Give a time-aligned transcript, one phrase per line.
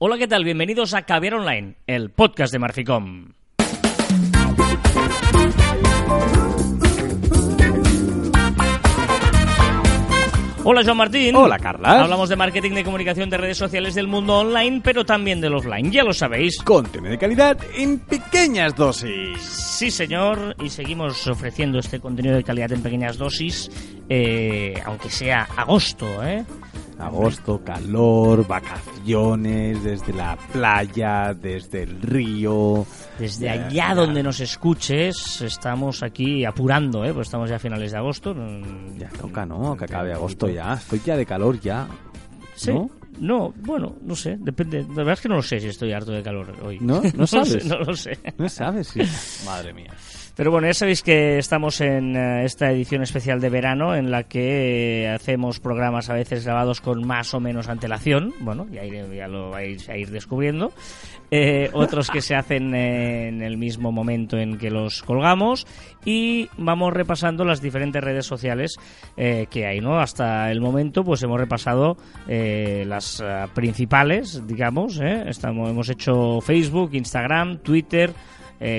[0.00, 0.44] Hola, ¿qué tal?
[0.44, 3.32] Bienvenidos a Caviar Online, el podcast de Marficom.
[10.62, 11.34] Hola, Joan Martín.
[11.34, 12.02] Hola, Carla.
[12.02, 15.90] Hablamos de marketing de comunicación de redes sociales del mundo online, pero también del offline,
[15.90, 16.62] ya lo sabéis.
[16.62, 19.40] Contenido de calidad en pequeñas dosis.
[19.40, 23.68] Sí, señor, y seguimos ofreciendo este contenido de calidad en pequeñas dosis,
[24.08, 26.44] eh, aunque sea agosto, ¿eh?
[26.98, 32.84] Agosto, calor, vacaciones, desde la playa, desde el río.
[33.18, 37.14] Desde allá donde nos escuches, estamos aquí apurando, ¿eh?
[37.14, 38.34] Pues estamos ya a finales de agosto.
[38.96, 39.76] Ya toca, ¿no?
[39.76, 40.74] Que acabe agosto ya.
[40.74, 41.86] Estoy ya de calor ya.
[42.56, 42.72] Sí.
[42.72, 42.90] ¿No?
[43.20, 44.82] No, bueno, no sé, depende.
[44.82, 46.78] La verdad es que no lo sé si estoy harto de calor hoy.
[46.80, 47.02] ¿No?
[47.14, 47.62] ¿No sabes?
[47.62, 48.18] sé, no lo sé.
[48.38, 49.00] No sabes si...
[49.46, 49.92] Madre mía.
[50.38, 54.22] Pero bueno, ya sabéis que estamos en eh, esta edición especial de verano en la
[54.22, 58.32] que eh, hacemos programas a veces grabados con más o menos antelación.
[58.38, 60.70] Bueno, ya, lo vais a ir descubriendo.
[61.32, 65.66] Eh, otros que se hacen en el mismo momento en que los colgamos.
[66.04, 68.76] Y vamos repasando las diferentes redes sociales
[69.16, 69.98] que hay, ¿no?
[69.98, 71.96] Hasta el momento, pues hemos repasado
[72.28, 73.22] las
[73.54, 75.00] principales, digamos.
[75.00, 78.12] Estamos, hemos hecho Facebook, Instagram, Twitter,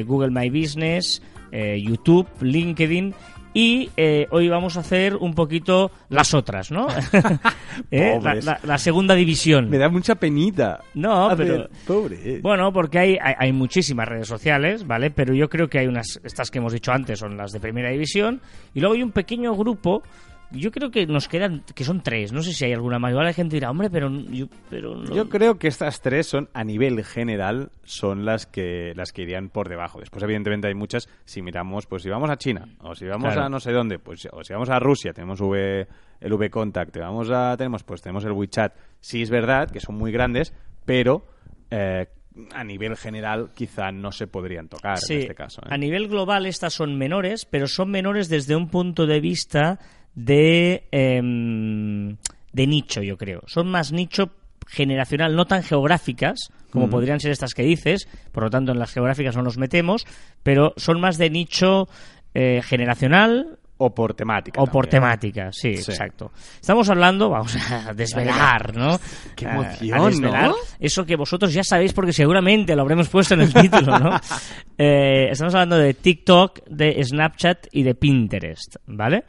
[0.06, 3.14] Google My Business, eh, YouTube, LinkedIn
[3.53, 6.88] y eh, hoy vamos a hacer un poquito las otras, ¿no?
[7.91, 8.45] Eh, la, Pobres.
[8.45, 9.69] la- la segunda división.
[9.69, 10.81] Me da mucha penita.
[10.95, 12.39] No, pero- Pobre.
[12.41, 15.11] Bueno, porque hay, hay, hay muchísimas redes sociales, ¿vale?
[15.11, 17.89] Pero yo creo que hay unas, estas que hemos dicho antes son las de primera
[17.89, 18.41] división,
[18.73, 20.03] y luego hay un pequeño grupo,
[20.52, 23.25] yo creo que nos quedan, que son tres, no sé si hay alguna más, igual
[23.25, 26.64] la gente dirá, hombre, pero yo, pero no- Yo creo que estas tres son, a
[26.64, 30.00] nivel general, son las que las que irían por debajo.
[30.00, 31.08] Después, evidentemente, hay muchas.
[31.25, 33.45] Si miramos, pues si vamos a China, o si vamos Claro.
[33.45, 35.88] a no sé dónde, pues o si vamos a Rusia, tenemos V,
[36.19, 38.73] el V-Contact, vamos a, tenemos, pues tenemos el WeChat.
[39.00, 40.53] Sí es verdad que son muy grandes,
[40.86, 41.25] pero
[41.72, 42.08] eh,
[42.53, 45.61] a nivel general quizá no se podrían tocar Sí, en este caso.
[45.63, 45.67] ¿eh?
[45.69, 49.79] A nivel global estas son menores, pero son menores desde un punto de vista
[50.25, 52.16] de, em,
[52.53, 53.41] de nicho, yo creo.
[53.47, 54.31] Son más nicho
[54.68, 56.38] generacional, no tan geográficas
[56.72, 60.06] como podrían ser estas que dices, por lo tanto en las geográficas no nos metemos,
[60.44, 61.88] pero son más de nicho
[62.35, 64.62] eh, generacional O por temática.
[64.62, 65.90] o por temática, sí, Sí.
[65.91, 66.31] exacto.
[66.62, 69.00] Estamos hablando, vamos a desvelar, ¿no?
[69.36, 70.56] Qué A- emoción, a desvelar ¿no?
[70.80, 74.12] Eso que vosotros ya sabéis porque seguramente lo habremos puesto en el título, ¿no?
[74.78, 79.24] Eh, estamos hablando de TikTok, de Snapchat y de Pinterest, ¿vale?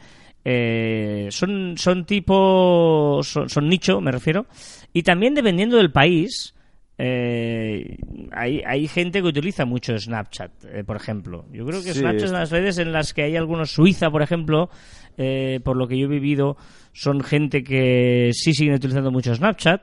[0.45, 3.21] Eh, son, son tipo.
[3.23, 4.47] Son, son nicho, me refiero.
[4.93, 6.55] Y también dependiendo del país.
[7.03, 7.97] eh,
[8.33, 11.47] hay, hay gente que utiliza mucho Snapchat, eh, por ejemplo.
[11.53, 12.01] Yo creo que Sí.
[12.01, 13.71] Snapchat es una de las redes en las que hay algunos.
[13.71, 14.69] Suiza, por ejemplo,
[15.17, 16.57] eh, por lo que yo he vivido,
[16.93, 19.83] son gente que sí siguen utilizando mucho Snapchat.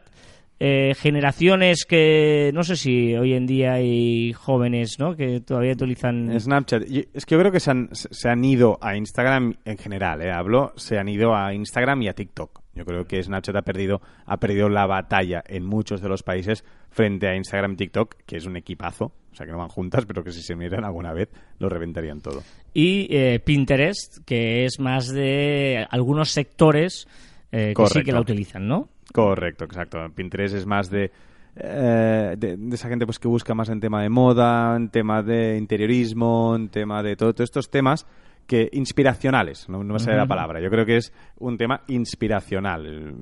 [0.60, 5.16] Eh, generaciones que no sé si hoy en día hay jóvenes ¿no?
[5.16, 6.84] que todavía utilizan Snapchat.
[7.14, 10.32] Es que yo creo que se han, se han ido a Instagram en general, ¿eh?
[10.32, 12.62] hablo, se han ido a Instagram y a TikTok.
[12.74, 16.64] Yo creo que Snapchat ha perdido, ha perdido la batalla en muchos de los países
[16.90, 20.06] frente a Instagram y TikTok, que es un equipazo, o sea que no van juntas,
[20.08, 21.30] pero que si se miran alguna vez
[21.60, 22.42] lo reventarían todo.
[22.74, 27.08] y eh, Pinterest que es más de algunos sectores
[27.52, 28.90] eh, que sí que la utilizan ¿no?
[29.14, 30.00] Correcto, exacto.
[30.14, 31.12] Pinterest es más de,
[31.56, 35.24] eh, de, de esa gente pues que busca más en tema de moda, en tema
[35.24, 38.06] de interiorismo, en tema de todo- todos estos temas
[38.46, 40.62] que inspiracionales, no, no me sale la palabra.
[40.62, 43.14] Yo creo que es un tema inspiracional.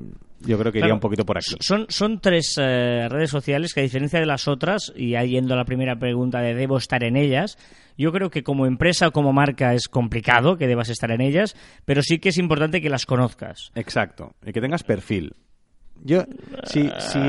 [0.42, 1.56] Yo creo que iría Claro, un poquito por aquí.
[1.62, 5.56] Son, son tres eh, redes sociales que, a diferencia de las otras, y ya yendo
[5.56, 7.58] a la primera pregunta de debo estar en ellas,
[7.98, 11.56] yo creo que como empresa o como marca es complicado que debas estar en ellas,
[11.86, 13.72] pero sí que es importante que las conozcas.
[13.74, 14.36] Exacto.
[14.46, 15.34] Y que tengas perfil.
[16.04, 16.24] Yo,
[16.66, 17.20] si, si,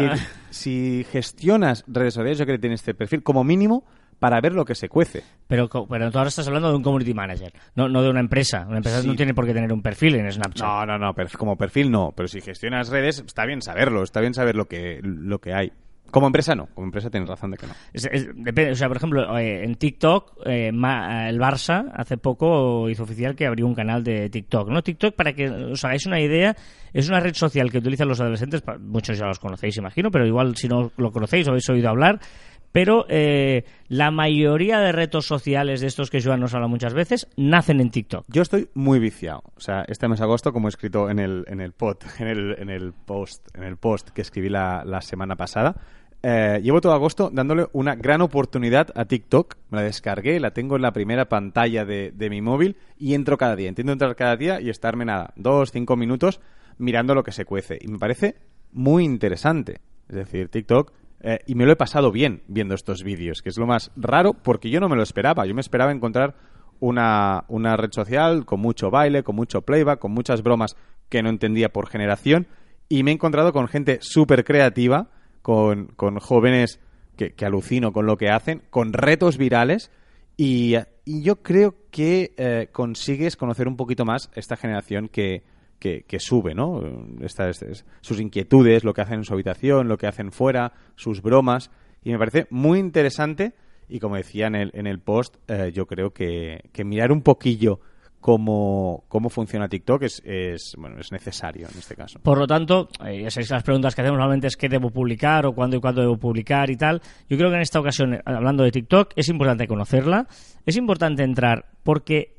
[0.50, 3.84] si gestionas redes sociales, yo creo que tienes este perfil como mínimo
[4.18, 5.22] para ver lo que se cuece.
[5.46, 8.64] Pero, pero tú ahora estás hablando de un community manager, no, no de una empresa.
[8.66, 9.06] Una empresa Sí.
[9.08, 10.66] no tiene por qué tener un perfil en Snapchat.
[10.66, 14.34] No, no, no, como perfil no, pero si gestionas redes, está bien saberlo, está bien
[14.34, 15.72] saber lo que, lo que hay.
[16.10, 17.72] Como empresa no, como empresa tienes razón de que no.
[17.92, 23.02] Depende, o sea, por ejemplo, eh, en TikTok, eh, Ma- el Barça hace poco hizo
[23.02, 24.68] oficial que abrió un canal de TikTok.
[24.70, 24.82] ¿no?
[24.82, 26.54] TikTok, para que os hagáis una idea,
[26.92, 30.56] es una red social que utilizan los adolescentes, muchos ya los conocéis, imagino, pero igual
[30.56, 32.18] si no lo conocéis o habéis oído hablar.
[32.76, 37.26] Pero eh, la mayoría de retos sociales de estos que Joan nos habla muchas veces
[37.34, 38.26] nacen en TikTok.
[38.28, 39.44] Yo estoy muy viciado.
[39.56, 42.26] O sea, este mes de agosto, como he escrito en el, en el, pod, en
[42.28, 45.80] el, en el post, en el post que escribí la, la semana pasada,
[46.22, 49.56] eh, llevo todo agosto dándole una gran oportunidad a TikTok.
[49.70, 53.38] Me la descargué, la tengo en la primera pantalla de, de mi móvil y entro
[53.38, 53.70] cada día.
[53.70, 56.42] Intento entrar cada día y estarme nada, dos, cinco minutos
[56.76, 57.78] mirando lo que se cuece.
[57.80, 58.36] Y me parece
[58.70, 59.80] muy interesante.
[60.10, 63.58] Es decir, TikTok eh, y me lo he pasado bien viendo estos vídeos, que es
[63.58, 65.46] lo más raro porque yo no me lo esperaba.
[65.46, 66.34] Yo me esperaba encontrar
[66.80, 70.76] una, una red social con mucho baile, con mucho playback, con muchas bromas
[71.08, 72.46] que no entendía por generación
[72.88, 75.08] y me he encontrado con gente súper creativa,
[75.42, 76.80] con, con jóvenes
[77.16, 79.90] que, que alucino con lo que hacen, con retos virales
[80.36, 80.74] y,
[81.04, 85.44] y yo creo que eh, consigues conocer un poquito más esta generación que,
[85.78, 86.82] que, que sube, ¿no?
[88.00, 91.70] Sus inquietudes, lo que hacen en su habitación, lo que hacen fuera, sus bromas.
[92.02, 93.54] Y me parece muy interesante.
[93.88, 97.22] Y como decía en el, en el post, eh, yo creo que, que mirar un
[97.22, 97.80] poquillo
[98.26, 102.18] cómo, cómo funciona TikTok es, es, bueno, es necesario en este caso.
[102.20, 105.46] Por lo tanto, eh, ya sabéis las preguntas que hacemos normalmente es qué debo publicar
[105.46, 107.00] o cuándo y cuándo debo publicar y tal.
[107.28, 110.26] Yo creo que en esta ocasión, eh, hablando de TikTok, es importante conocerla,
[110.64, 112.35] es importante entrar porque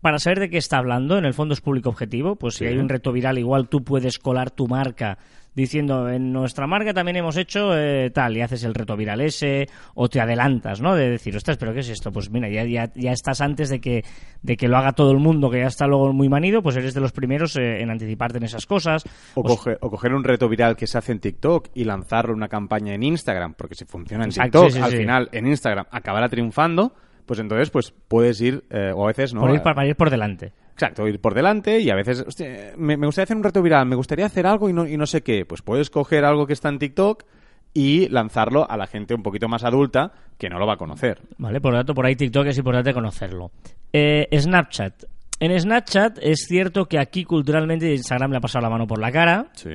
[0.00, 2.78] para saber de qué está hablando, en el fondo es público objetivo, pues si hay
[2.78, 5.18] un reto viral, igual tú puedes colar tu marca
[5.52, 9.68] diciendo en nuestra marca también hemos hecho eh, tal y haces el reto viral ese
[9.94, 10.94] o te adelantas, ¿no?
[10.94, 12.12] De decir, ostras, pero ¿qué es esto?
[12.12, 14.04] Pues mira, ya, ya, ya estás antes de que,
[14.42, 16.94] de que lo haga todo el mundo, que ya está luego muy manido, pues eres
[16.94, 19.02] de los primeros eh, en anticiparte en esas cosas.
[19.34, 22.32] O, O coge- o coger un reto viral que se hace en TikTok y lanzarlo
[22.32, 25.86] una campaña en Instagram, porque si funciona en TikTok, sí, sí, al final en Instagram
[25.90, 26.94] acabará triunfando,
[27.30, 29.42] pues entonces pues puedes ir, eh, o a veces no.
[29.42, 30.52] por ir, eh, pa- para ir por delante.
[30.72, 33.86] Exacto, ir por delante y a veces, hostia, me, me gustaría hacer un reto viral,
[33.86, 35.46] me gustaría hacer algo y no, y no sé qué.
[35.46, 37.22] Pues puedes coger algo que está en TikTok
[37.72, 41.20] y lanzarlo a la gente un poquito más adulta que no lo va a conocer.
[41.38, 41.60] ¿Vale?
[41.60, 43.52] Por lo tanto, por ahí TikTok es importante conocerlo.
[43.92, 45.04] Eh, Snapchat.
[45.38, 49.12] En Snapchat es cierto que aquí culturalmente Instagram le ha pasado la mano por la
[49.12, 49.46] cara.
[49.52, 49.70] Sí.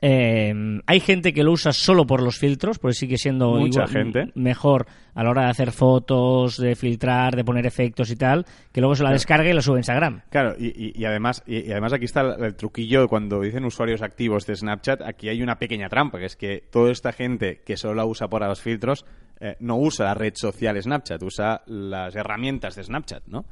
[0.00, 0.52] Eh,
[0.86, 4.32] hay gente que lo usa solo por los filtros, porque sigue siendo Mucha igual- gente.
[4.34, 8.80] mejor a la hora de hacer fotos, de filtrar, de poner efectos y tal, que
[8.80, 10.22] luego se la descarga y la sube a Instagram.
[10.30, 13.64] Claro, y, y- y además, y, y además aquí está el, el truquillo cuando dicen
[13.64, 17.62] usuarios activos de Snapchat, aquí hay una pequeña trampa, que es que toda esta gente
[17.64, 19.04] que solo la usa para los filtros
[19.40, 23.44] eh, no usa la red social Snapchat, usa las herramientas de Snapchat, ¿no?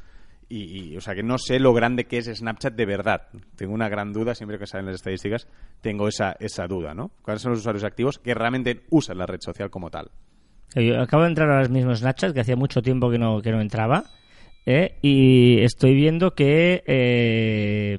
[0.55, 3.23] Y, y, o sea, que no sé lo grande que es Snapchat de verdad.
[3.57, 5.49] Tengo una gran duda, siempre que salen las estadísticas,
[5.81, 7.11] tengo esa, esa duda, ¿no?
[7.23, 10.11] ¿Cuáles son los usuarios activos que realmente usan la red social como tal?
[10.75, 13.51] Eh, Yo acabo de entrar ahora mismo Snapchat, que hacía mucho tiempo que no, que
[13.51, 14.05] no entraba,
[14.67, 14.99] ¿eh?
[15.01, 16.83] y estoy viendo que...
[16.87, 17.99] eh,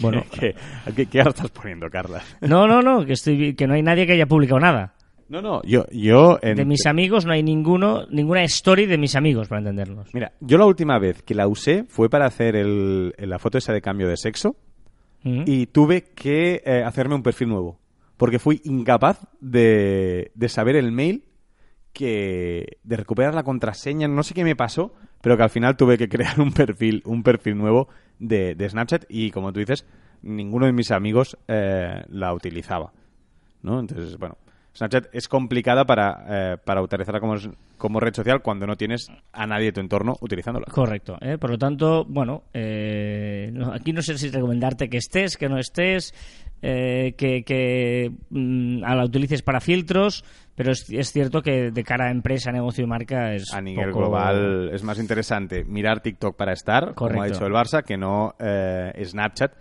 [0.00, 0.54] bueno, ¿Qué,
[0.94, 2.22] qué, qué ahora estás poniendo, Carla?
[2.42, 4.92] no, no, no, que, estoy, que no hay nadie que haya publicado nada.
[5.28, 5.84] No, no, yo...
[5.92, 10.12] yo en- De mis amigos no hay ninguno, ninguna story de mis amigos, para entendernos.
[10.14, 13.72] Mira, yo la última vez que la usé fue para hacer el, la foto esa
[13.72, 14.56] de cambio de sexo
[15.24, 15.42] ¿Mm?
[15.46, 17.78] y tuve que eh, hacerme un perfil nuevo.
[18.16, 21.24] Porque fui incapaz de, de saber el mail
[21.92, 25.98] que de recuperar la contraseña, no sé qué me pasó, pero que al final tuve
[25.98, 27.88] que crear un perfil, un perfil nuevo
[28.18, 29.84] de, de Snapchat y como tú dices,
[30.22, 32.92] ninguno de mis amigos eh, la utilizaba.
[33.62, 33.80] ¿no?
[33.80, 34.36] Entonces, bueno,
[34.78, 37.34] Snapchat es complicada para, eh, para utilizarla como,
[37.76, 40.66] como red social cuando no tienes a nadie de tu entorno utilizándola.
[40.70, 41.18] Correcto.
[41.20, 41.36] ¿eh?
[41.36, 45.58] Por lo tanto, bueno, eh, no- aquí no sé si recomendarte que estés, que no
[45.58, 46.14] estés,
[46.62, 52.06] eh, que, que mm, la utilices para filtros, pero es, es cierto que de cara
[52.06, 56.36] a empresa, negocio y marca es A nivel poco- global es más interesante mirar TikTok
[56.36, 59.52] para estar, como ha dicho el Barça, que no eh, Snapchat.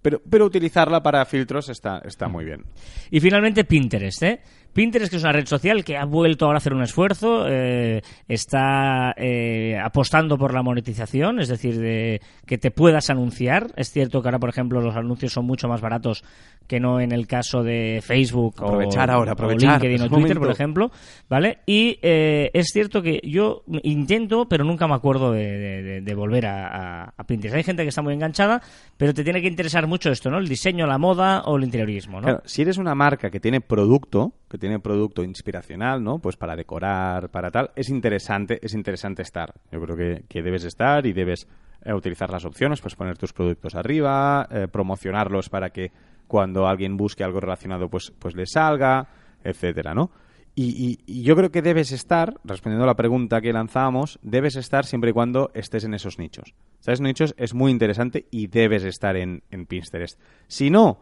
[0.00, 2.64] Pero, pero utilizarla para filtros está, está muy bien.
[3.12, 4.40] Y finalmente Pinterest, ¿eh?
[4.72, 8.02] Pinterest, que es una red social que ha vuelto ahora a hacer un esfuerzo, eh,
[8.28, 13.68] está eh, apostando por la monetización, es decir, de que te puedas anunciar.
[13.76, 16.24] Es cierto que ahora, por ejemplo, los anuncios son mucho más baratos
[16.66, 20.38] que no en el caso de Facebook Aprovechar o, ahora, o aprovechar, LinkedIn o Twitter,
[20.38, 20.90] por ejemplo,
[21.28, 21.58] ¿vale?
[21.66, 26.14] Y eh, es cierto que yo intento, pero nunca me acuerdo de, de- de- de
[26.14, 26.66] volver a,
[27.04, 27.56] a- a Pinterest.
[27.56, 28.62] Hay gente que está muy enganchada,
[28.96, 30.38] pero te tiene que interesar mucho esto, ¿no?
[30.38, 32.26] El diseño, la moda o el interiorismo, ¿no?
[32.26, 36.18] Claro, si eres una marca que tiene producto, que tiene producto inspiracional, ¿no?
[36.20, 39.52] Pues para decorar, para tal, es interesante, es interesante estar.
[39.72, 41.48] Yo creo que, que debes estar y debes
[41.84, 45.90] eh, utilizar las opciones, pues poner tus productos arriba, eh, promocionarlos para que
[46.28, 49.08] cuando alguien busque algo relacionado, pues, pues le salga,
[49.42, 50.10] etcétera, ¿no?
[50.54, 54.84] Y, y- yo creo que debes estar, respondiendo a la pregunta que lanzábamos, debes estar
[54.84, 56.54] siempre y cuando estés en esos nichos.
[56.80, 57.00] ¿Sabes?
[57.00, 60.20] Nichos es muy interesante y debes estar en, en Pinterest.
[60.48, 61.00] Si no,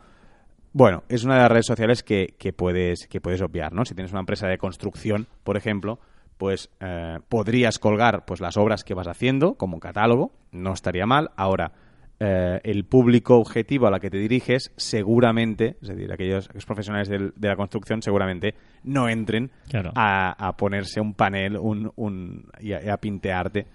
[0.73, 3.85] bueno, es una de las redes sociales que, que puedes, que puedes obviar, ¿no?
[3.85, 5.99] Si tienes una empresa de construcción, por ejemplo,
[6.39, 11.05] pues eh, podrías colgar pues las obras que vas haciendo como un catálogo, no estaría
[11.07, 11.31] mal.
[11.37, 11.73] Ahora,
[12.19, 17.09] eh, el público objetivo a la que te diriges seguramente, es decir, aquellos, aquellos profesionales
[17.09, 19.91] del- de la construcción seguramente no entren Claro.
[19.95, 23.67] a, a ponerse un panel un, un, y, a, y a pintearte.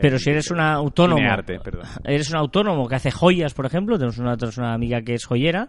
[0.00, 1.20] Pero eh, si eres un autónomo,
[2.04, 5.24] eres un autónomo que hace joyas, por ejemplo, tenemos una, tenemos una amiga que es
[5.26, 5.68] joyera,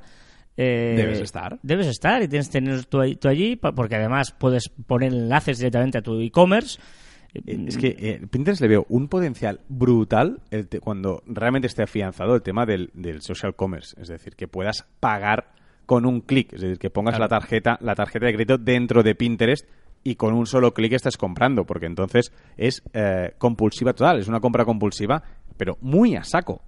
[0.58, 1.60] eh, Debes estar.
[1.64, 5.98] Debes estar y tienes que tener tú, tú allí, porque además puedes poner enlaces directamente
[5.98, 6.80] a tu e-commerce.
[7.34, 10.42] Eh, Es que eh, Pinterest le veo un potencial brutal
[10.82, 13.96] cuando realmente esté afianzado el tema del, del social commerce.
[14.00, 15.52] Es decir, que puedas pagar
[15.88, 16.54] con un clic.
[16.54, 17.24] Es decir, que pongas Claro.
[17.26, 19.68] la tarjeta, la tarjeta de crédito dentro de Pinterest
[20.04, 21.66] y con un solo clic estás comprando.
[21.66, 24.20] Porque entonces es eh, compulsiva total.
[24.20, 25.24] Es una compra compulsiva,
[25.58, 26.62] pero muy a saco.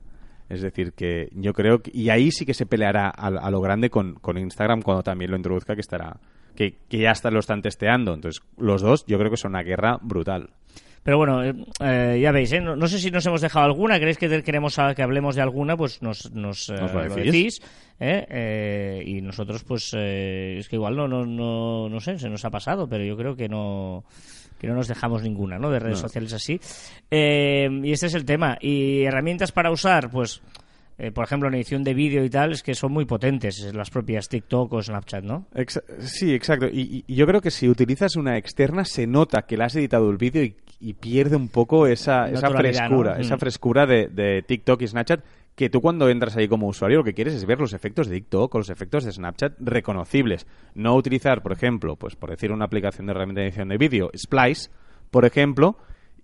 [0.50, 1.92] Es decir, que yo creo que...
[1.94, 5.32] Y ahí sí que se peleará a, a lo grande con, con Instagram cuando también
[5.32, 6.18] lo introduzca, que estará...
[6.56, 8.14] Que, que ya hasta lo están testeando.
[8.14, 10.52] Entonces, los dos yo creo que son una guerra brutal.
[11.04, 12.62] Pero bueno, eh, eh, ya veis, ¿eh?
[12.62, 14.00] no, no sé si nos hemos dejado alguna.
[14.00, 15.76] ¿Queréis que queremos que hablemos de alguna?
[15.78, 17.32] Pues nos, nos, eh, Nos lo lo decís.
[17.32, 17.62] decís.
[18.00, 18.26] ¿eh?
[18.30, 22.44] Eh, y nosotros, pues, eh, es que igual no, no, no, no sé, se nos
[22.46, 24.04] ha pasado, pero yo creo que no
[24.66, 25.70] que no nos dejamos ninguna, ¿no?
[25.70, 26.02] De redes No.
[26.08, 26.60] sociales así.
[27.12, 28.58] Eh, y este es el tema.
[28.60, 30.42] Y herramientas para usar, pues,
[30.98, 33.90] eh, por ejemplo, en edición de vídeo y tal, es que son muy potentes las
[33.90, 35.46] propias TikTok o Snapchat, ¿no?
[35.54, 36.68] Exa- sí, exacto.
[36.68, 40.10] Y, y yo creo que si utilizas una externa se nota que la has editado
[40.10, 43.22] el vídeo y, y pierde un poco esa, esa frescura, ¿no?
[43.22, 43.40] esa Mm.
[43.40, 45.22] frescura de, de TikTok y Snapchat
[45.56, 48.16] que tú cuando entras ahí como usuario lo que quieres es ver los efectos de
[48.18, 50.46] TikTok o los efectos de Snapchat reconocibles.
[50.74, 54.12] No utilizar, por ejemplo, pues por decir una aplicación de herramienta de edición de vídeo,
[54.16, 54.70] Splice,
[55.12, 55.78] por ejemplo,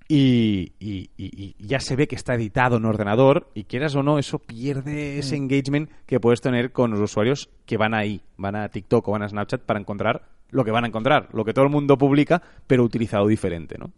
[0.07, 4.39] y, y- ya se ve que está editado en ordenador y quieras o no, eso
[4.39, 9.07] pierde ese engagement que puedes tener con los usuarios que van ahí, van a TikTok
[9.07, 11.71] o van a Snapchat para encontrar lo que van a encontrar, lo que todo el
[11.71, 13.91] mundo publica, pero utilizado diferente, ¿no?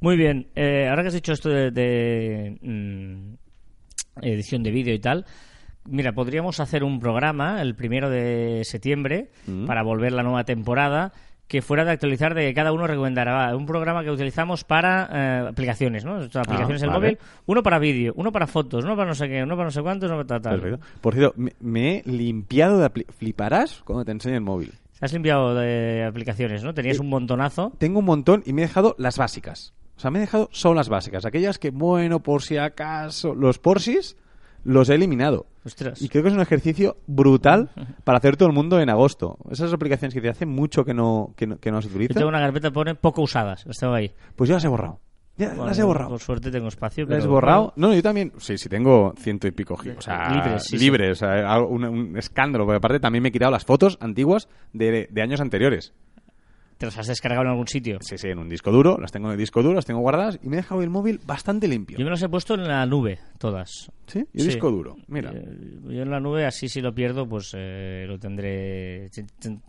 [0.00, 3.33] Muy bien, eh, ahora que has dicho esto de, de, mm,
[4.22, 5.24] edición de vídeo y tal,
[5.86, 9.66] mira, podríamos hacer un programa el primero de septiembre Mm.
[9.66, 11.12] para volver la nueva temporada
[11.46, 15.48] que fuera de actualizar de que cada uno recomendará un programa que utilizamos para eh,
[15.50, 16.22] aplicaciones, ¿no?
[16.22, 17.06] Estas aplicaciones del Ah, vale.
[17.06, 19.70] móvil, uno para vídeo, uno para fotos, uno para no sé qué, uno para no
[19.70, 20.58] sé cuántos, uno para tal.
[20.58, 20.86] Perfecto.
[21.02, 22.88] Por cierto, me, me he limpiado de...
[23.18, 24.72] Fliparás cuando te enseñe el móvil.
[25.02, 26.72] Has limpiado de aplicaciones, ¿no?
[26.72, 27.74] Tenías Eh, un montonazo.
[27.76, 29.74] Tengo un montón y me he dejado las básicas.
[29.96, 31.24] O sea, me he dejado solo las básicas.
[31.24, 33.34] Aquellas que, bueno, por si acaso...
[33.34, 34.16] Los porsis
[34.64, 35.46] los he eliminado.
[35.64, 36.00] Ostras.
[36.02, 37.70] Y creo que es un ejercicio brutal
[38.04, 39.38] para hacer todo el mundo en agosto.
[39.50, 42.14] Esas aplicaciones que te hace mucho que no, que no, que no se Yo utilizan,
[42.16, 44.10] tengo una carpeta que pone poco usadas, las tengo ahí.
[44.36, 45.00] pues yo las he borrado.
[45.36, 46.10] Ya, Bueno, las he borrado.
[46.10, 47.04] Por suerte tengo espacio.
[47.06, 47.72] ¿Las pero- he borrado?
[47.76, 48.32] No, yo también.
[48.38, 49.98] Sí, sí, tengo ciento y pico gigas.
[49.98, 52.64] O sea, Libres, sí, libre, o sea, un, un escándalo.
[52.64, 55.92] Porque aparte también me he quitado las fotos antiguas de, de años anteriores.
[56.84, 57.98] ¿Te las has descargado en algún sitio?
[58.02, 58.98] Sí, sí, en un disco duro.
[59.00, 61.18] Las tengo en el disco duro, las tengo guardadas y me he dejado el móvil
[61.24, 61.96] bastante limpio.
[61.96, 63.90] Yo me las he puesto en la nube, todas.
[64.06, 64.24] ¿Sí?
[64.34, 64.46] Y Sí.
[64.48, 64.96] disco duro.
[65.08, 65.30] Mira.
[65.34, 65.44] Eh,
[65.84, 69.08] Yo en la nube, así si lo pierdo, pues eh, lo tendré...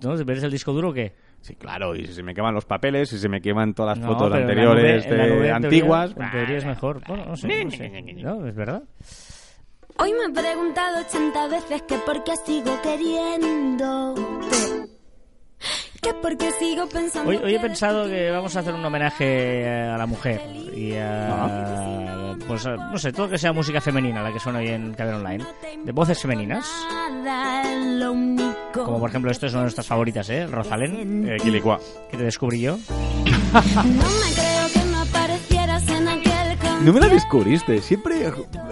[0.04, 0.16] ¿No?
[0.18, 1.14] ¿Te pierdes el disco duro o qué?
[1.40, 4.06] Sí, claro, y si se me queman los papeles, si se me queman todas las
[4.06, 6.10] No, fotos pero en la anteriores, nube- en la de- nube, en antiguas.
[6.16, 7.02] teoría- en teoría es mejor.
[7.08, 7.90] Bueno, no sé, no sé.
[8.24, 8.84] No, es verdad.
[9.98, 14.22] Hoy me he preguntado 80 veces que por qué sigo queriéndote.
[16.06, 17.30] Que por qué sigo pensando.
[17.32, 19.26] Hoy, hoy he pensado que vamos a hacer un homenaje
[19.64, 20.40] eh, a la mujer
[20.76, 24.68] y a, pues a- no sé, todo que sea música femenina la que suena hoy
[24.68, 25.44] en Cadena Online,
[25.84, 26.70] de voces femeninas,
[28.74, 30.46] como por ejemplo esto es una de nuestras favoritas, ¿eh?
[30.46, 31.80] Rosalén, Eh, Quilicua.
[32.12, 32.78] que te descubrí yo.
[33.56, 34.36] No me
[36.86, 37.82] No me la descubriste.
[37.82, 38.28] Siempre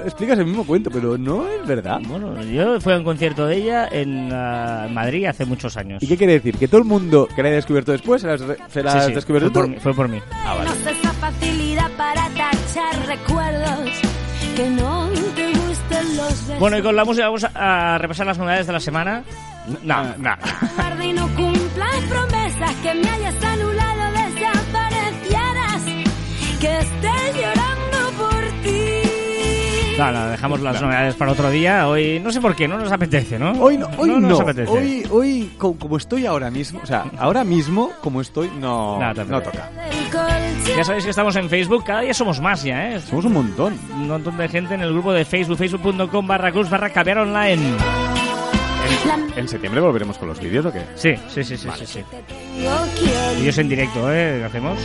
[0.05, 1.99] explicas el mismo cuento, pero no es verdad.
[2.07, 6.01] Bueno, yo fui a un concierto de ella en ah, Madrid hace muchos años.
[6.03, 6.57] ¿Y qué quiere decir?
[6.57, 9.05] ¿Que todo el mundo que la haya descubierto después se la se la Sí, has
[9.07, 9.71] sí, descubierto fue por, tú?
[9.71, 10.19] mí, fue por mí.
[10.65, 13.89] No sé esa facilidad para tachar recuerdos.
[14.55, 16.59] Que no te gusten los besos.
[16.59, 19.23] Bueno, y con la música vamos a, a repasar las novedades de la semana.
[19.83, 20.35] No, no.
[20.75, 25.81] Guarda y no cumplas promesas que me hayas anulado, desaparecieras,
[26.59, 27.62] que estés llorando por.
[30.11, 31.87] No, no, dejamos las novedades para otro día.
[31.87, 33.51] Hoy no sé por qué, no nos apetece, ¿no?
[33.53, 34.19] Hoy no, hoy no.
[34.19, 34.69] nos apetece.
[34.71, 39.13] Hoy, hoy co- como estoy ahora mismo, o sea, ahora mismo como estoy, no, No,
[39.13, 39.69] no toca.
[40.75, 42.99] Ya sabéis que estamos en Facebook, cada día somos más ya, ¿eh?
[43.01, 43.77] Somos un montón.
[43.93, 47.61] Un montón de gente en el grupo de Facebook, facebook.com barra cruz barra caviar online.
[49.35, 50.81] ¿En septiembre volveremos con los vídeos o qué?
[50.95, 51.99] Sí, sí, sí, sí, sí, sí.
[53.37, 54.37] Vídeos en directo, ¿eh?
[54.39, 54.77] ¿Qué hacemos?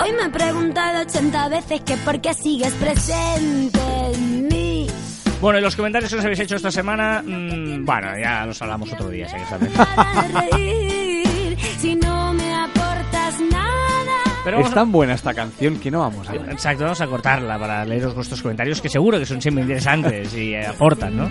[0.00, 3.80] Hoy me he preguntado 80 veces que por qué sigues presente
[4.12, 4.53] en mí.
[5.40, 8.90] Bueno, y los comentarios que os habéis hecho esta semana, mm, bueno, ya los hablamos
[8.92, 9.70] otro día, si que sabes.
[9.72, 10.22] Para
[10.52, 14.22] reír si no me aportas nada.
[14.42, 16.34] Pero Es a- tan buena esta canción que no vamos a...
[16.34, 20.54] Exacto, vamos a cortarla para leeros vuestros comentarios, que seguro que son siempre interesantes y
[20.54, 21.28] eh, aportan, ¿no?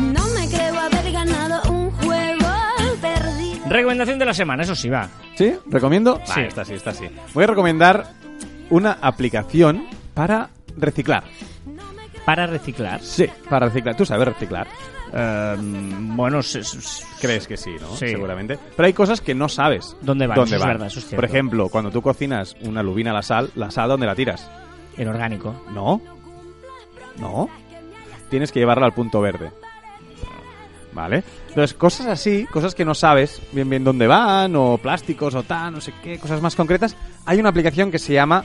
[0.00, 2.48] No me creo haber ganado un juego
[3.02, 3.68] perdido.
[3.68, 5.08] Recomendación de la semana, eso sí, va.
[5.34, 5.52] ¿Sí?
[5.66, 6.18] ¿Recomiendo?
[6.24, 6.32] Sí.
[6.36, 7.04] Vale, sí, esta sí.
[7.34, 8.06] Voy a recomendar
[8.70, 11.24] una aplicación para reciclar.
[12.24, 13.00] Para reciclar.
[13.02, 13.96] Sí, para reciclar.
[13.96, 14.66] Tú sabes reciclar.
[15.12, 17.88] Eh, bueno, se- se- Crees que sí, ¿no?
[17.96, 18.08] Sí.
[18.08, 18.58] Seguramente.
[18.76, 20.38] Pero hay cosas que no sabes ¿Dónde van?
[20.38, 21.16] Eso es verdad, eso es cierto.
[21.16, 24.48] Por ejemplo, cuando tú cocinas una lubina a la sal, ¿la sal dónde la tiras?
[24.96, 25.64] en orgánico.
[25.72, 26.00] No.
[27.18, 27.48] No.
[28.28, 29.50] Tienes que llevarla al punto verde.
[30.92, 31.22] ¿Vale?
[31.48, 35.72] Entonces, cosas así, cosas que no sabes bien bien dónde van, o plásticos, o tal,
[35.74, 36.96] no sé qué, cosas más concretas.
[37.24, 38.44] Hay una aplicación que se llama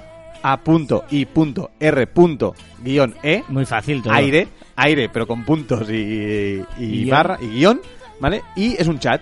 [1.69, 4.13] a.i.r.-e, Muy fácil todo.
[4.13, 7.09] aire, aire, pero con puntos y, y, Y guion.
[7.09, 7.81] barra y guion,
[8.19, 8.41] ¿vale?
[8.55, 9.21] Y es un chat.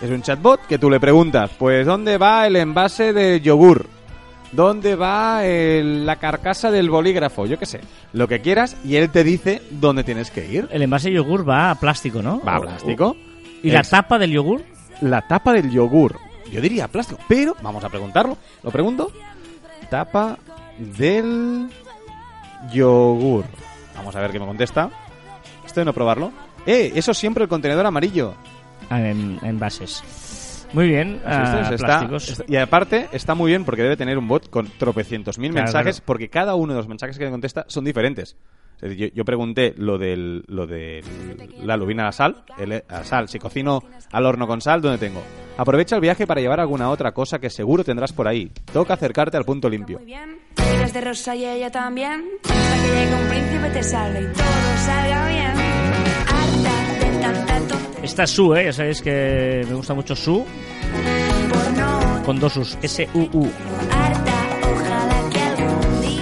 [0.00, 3.86] Es un chatbot que tú le preguntas, pues, ¿dónde va el envase de yogur?
[4.50, 7.46] ¿Dónde va el- la carcasa del bolígrafo?
[7.46, 7.80] Yo qué sé.
[8.12, 10.68] Lo que quieras y él te dice dónde tienes que ir.
[10.72, 12.42] El envase de yogur va a plástico, ¿no?
[12.42, 13.16] Va a plástico.
[13.62, 14.62] ¿Y la tapa del yogur?
[15.00, 16.16] la tapa del yogur.
[16.52, 18.36] Yo diría plástico, pero vamos a preguntarlo.
[18.62, 19.10] ¿Lo pregunto?
[19.92, 20.38] Tapa
[20.78, 21.68] del
[22.72, 23.44] yogur.
[23.94, 24.88] Vamos a ver qué me contesta.
[25.66, 26.32] Esto de no probarlo.
[26.64, 28.32] Eh, eso siempre el contenedor amarillo.
[28.88, 30.66] Ah, en envases.
[30.72, 31.20] Muy bien.
[31.26, 32.28] Ah, es, está- plásticos.
[32.30, 35.66] está- y aparte está muy bien porque debe tener un bot con tropecientos mil Claro,
[35.66, 36.06] mensajes claro.
[36.06, 38.34] porque cada uno de los mensajes que me contesta son diferentes.
[38.82, 41.04] Es decir, yo, yo pregunté lo del lo de
[41.62, 44.98] la lubina a la sal, el- a sal, si cocino al horno con sal, ¿dónde
[44.98, 45.22] tengo?
[45.56, 48.50] Aprovecha el viaje para llevar alguna otra cosa que seguro tendrás por ahí.
[48.72, 49.98] Toca acercarte al punto limpio.
[49.98, 50.38] Muy bien,
[50.78, 52.24] eres de rosa y ella también.
[52.42, 55.52] Hasta que llegue un príncipe te salve y todo salga bien.
[56.26, 58.64] Harta de tanta tontería Esta es Su, ¿eh?
[58.64, 60.44] Ya sabéis que me gusta mucho Su,
[62.24, 62.78] con dos U's.
[62.82, 63.44] S-U-U.
[63.44, 63.71] Harta,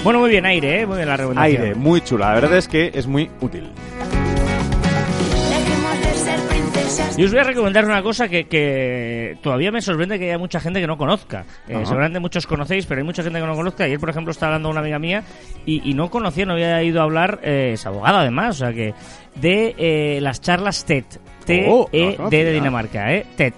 [0.02, 0.86] Bueno, muy bien, aire, ¿eh?
[0.86, 1.62] Muy bien la recomendación.
[1.62, 2.28] Aire, muy chula.
[2.28, 3.70] La verdad es que es muy útil.
[7.16, 10.58] Yo os voy a recomendar una cosa que, que todavía me sorprende que haya mucha
[10.58, 11.44] gente que no conozca.
[11.68, 13.84] Eh, seguramente muchos conocéis, pero hay mucha gente que no conozca.
[13.84, 15.22] Ayer, por ejemplo, estaba hablando una amiga mía
[15.66, 18.72] y, y no conocía, no había ido a hablar, eh, es abogada además, o sea
[18.72, 18.94] que,
[19.34, 21.04] de eh, las charlas TED.
[21.68, 22.44] Oh, no T-E-D conocía.
[22.44, 23.26] de Dinamarca, ¿eh?
[23.36, 23.52] TED.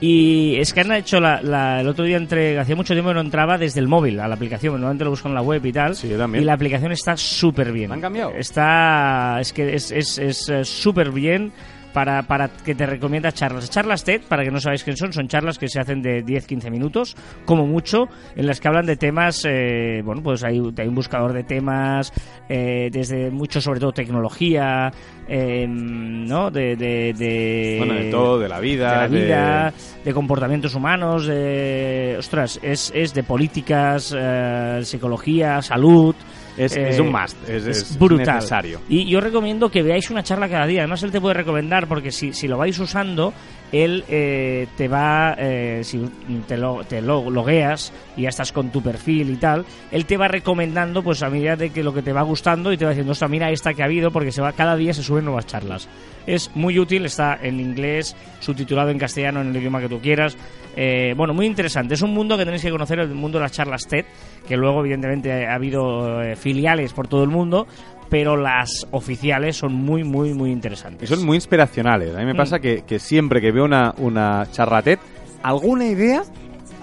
[0.00, 3.14] Y es que han hecho la, la- el otro día entre hacía mucho tiempo que
[3.14, 5.72] no entraba desde el móvil a la aplicación, normalmente lo busco en la web y
[5.72, 5.94] tal.
[5.94, 6.08] Sí.
[6.08, 7.90] Y la aplicación está súper bien.
[7.90, 8.30] ¿La han cambiado?
[8.34, 11.52] Está es que es es es, eh, súper bien
[11.92, 13.70] para, para que te recomienda charlas.
[13.70, 16.70] Charlas TED, para que no sabáis quién son, son charlas que se hacen de 10-15
[16.70, 20.94] minutos, como mucho, en las que hablan de temas, eh, bueno, pues hay, hay un
[20.94, 22.12] buscador de temas,
[22.48, 24.90] eh, desde mucho, sobre todo tecnología,
[25.28, 26.50] eh, ¿no?
[26.50, 28.90] De, de, de- Bueno, de todo, de la vida.
[28.90, 29.72] de la de- vida,
[30.04, 32.16] de comportamientos humanos, de...
[32.18, 36.14] Ostras, es, es de políticas, eh, psicología, salud...
[36.56, 38.34] Es, eh, es un must, es, es brutal.
[38.36, 38.80] necesario.
[38.88, 40.80] Y yo recomiendo que veáis una charla cada día.
[40.80, 43.32] Además, él te puede recomendar, porque si, si lo vais usando,
[43.72, 46.00] él eh, te va, eh, si
[46.48, 50.16] te, lo, te lo- logueas y ya estás con tu perfil y tal, él te
[50.16, 52.90] va recomendando pues a medida de que lo que te va gustando y te va
[52.90, 55.46] diciendo, ostras, mira esta que ha habido, porque se va cada día se suben nuevas
[55.46, 55.88] charlas.
[56.26, 60.36] Es muy útil, está en inglés, subtitulado en castellano, en el idioma que tú quieras.
[60.76, 61.94] Eh, bueno, muy interesante.
[61.94, 64.04] Es un mundo que tenéis que conocer, el mundo de las charlas TED,
[64.46, 67.66] que luego evidentemente ha habido eh, filiales por todo el mundo,
[68.08, 71.08] pero las oficiales son muy, muy, muy interesantes.
[71.08, 72.14] Y son muy inspiracionales.
[72.14, 72.36] A mí me Mm.
[72.36, 74.98] pasa que, que siempre que veo una, una charratet,
[75.42, 76.22] alguna idea,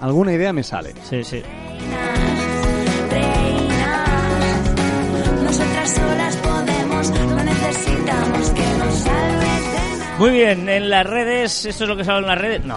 [0.00, 0.94] alguna idea me sale.
[1.04, 1.42] Sí, sí.
[3.10, 4.74] Reinas,
[5.44, 10.18] nosotras solas podemos, no necesitamos que nos salves de nada.
[10.18, 12.64] Muy bien, en las redes, ¿esto es lo que se habla en las redes?
[12.64, 12.76] No,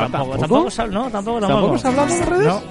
[0.00, 0.70] No, tampoco, ¿tampoco?
[0.70, 1.48] tampoco, no, tampoco, tampoco.
[1.48, 2.46] ¿Tampoco se habla en las redes?
[2.46, 2.62] No,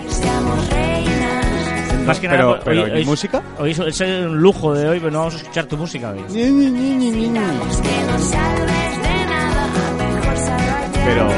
[2.06, 3.42] más que Pero- nada, pero, hoy, ¿y hoy- música?
[3.60, 6.22] Hoy es un lujo de hoy, pero no vamos a escuchar tu música hoy.
[11.06, 11.30] Pero...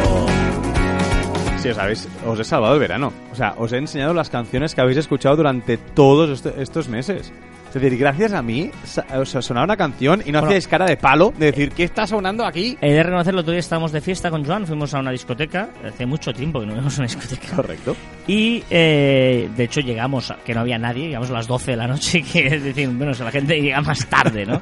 [1.62, 3.14] Sí, os, habéis, os he salvado el verano.
[3.32, 7.32] O sea, os he enseñado las canciones que habéis escuchado durante todos est- estos meses.
[7.74, 10.48] Es decir, gracias a mí sa- os sonaba una canción y no Bueno.
[10.48, 12.78] hacíais cara de palo de decir, ¿qué está sonando aquí?
[12.82, 16.06] He de reconocerlo, otro día estábamos de fiesta con Joan, fuimos a una discoteca, hace
[16.06, 17.56] mucho tiempo que no a una discoteca.
[17.56, 17.96] Correcto.
[18.28, 21.78] Y eh, de hecho llegamos, a- que no había nadie, llegamos a las 12 de
[21.78, 24.62] la noche, que es decir, bueno, si la gente llega más tarde, ¿no?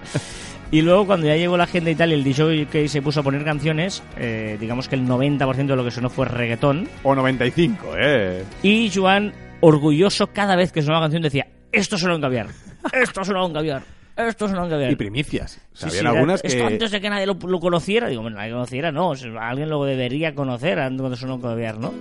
[0.72, 3.20] Y luego cuando ya llegó la gente y tal, y el DJ que se puso
[3.20, 6.88] a poner canciones, eh, digamos que el 90% de lo que sonó fue reggaetón.
[7.04, 8.46] O 95, ¿eh?
[8.64, 12.48] Y Joan, orgulloso, cada vez que sonaba una canción decía, esto suena un caviar,
[12.94, 13.84] esto suena un caviar,
[14.16, 14.92] esto suena un caviar.
[14.92, 15.60] Y primicias.
[15.74, 16.74] O sea, Sí, habían sí, algunas esto que...
[16.74, 18.08] antes de que nadie lo, lo conociera.
[18.08, 19.10] Digo, bueno, nadie lo conociera, no.
[19.10, 21.94] o sea, alguien lo debería conocer antes cuando suena un caviar, ¿no?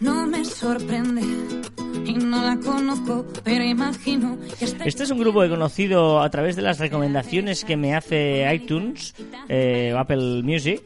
[0.00, 1.22] No me sorprende
[2.04, 6.20] y no la conozco, pero imagino que está Este es un grupo que he conocido
[6.20, 9.14] a través de las recomendaciones que me hace iTunes
[9.48, 10.82] eh, o Apple Music,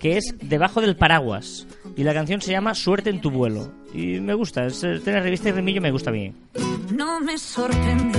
[0.00, 1.66] que es Debajo del Paraguas.
[2.00, 3.70] Y la canción se llama Suerte en tu vuelo.
[3.92, 6.34] Y me gusta, es, tiene revista y remillo, me gusta bien.
[6.96, 8.18] No me sorprende